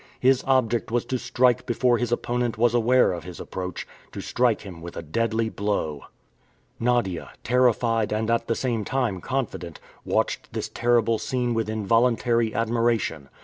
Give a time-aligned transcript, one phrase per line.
[0.19, 4.61] His object was to strike before his opponent was aware of his approach, to strike
[4.61, 6.05] him with a deadly blow.
[6.79, 13.29] Nadia, terrified and at the same time confident, watched this terrible scene with involuntary admiration.